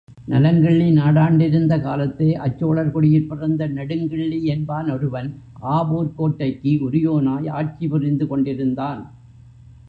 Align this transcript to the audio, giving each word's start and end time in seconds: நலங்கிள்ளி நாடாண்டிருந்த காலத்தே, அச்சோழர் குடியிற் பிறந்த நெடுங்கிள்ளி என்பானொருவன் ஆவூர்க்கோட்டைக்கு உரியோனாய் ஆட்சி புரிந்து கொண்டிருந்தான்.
நலங்கிள்ளி 0.27 0.85
நாடாண்டிருந்த 0.91 1.73
காலத்தே, 1.77 2.29
அச்சோழர் 2.45 2.91
குடியிற் 2.91 3.27
பிறந்த 3.27 3.67
நெடுங்கிள்ளி 3.67 4.39
என்பானொருவன் 4.55 5.29
ஆவூர்க்கோட்டைக்கு 5.77 6.73
உரியோனாய் 6.79 7.49
ஆட்சி 7.49 7.87
புரிந்து 7.87 8.27
கொண்டிருந்தான். 8.27 9.01